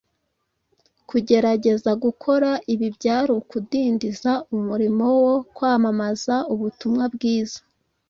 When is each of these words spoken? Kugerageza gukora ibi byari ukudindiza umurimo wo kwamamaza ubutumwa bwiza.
Kugerageza 1.09 1.91
gukora 2.03 2.49
ibi 2.73 2.87
byari 2.97 3.31
ukudindiza 3.39 4.31
umurimo 4.55 5.05
wo 5.25 5.35
kwamamaza 5.55 6.35
ubutumwa 6.53 7.03
bwiza. 7.15 7.59